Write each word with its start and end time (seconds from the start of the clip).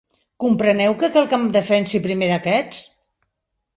Compreneu 0.43 0.95
que 1.03 1.09
cal 1.17 1.29
que 1.33 1.39
em 1.39 1.45
defensi 1.57 2.03
primer 2.07 2.31
d'aquests? 2.33 2.81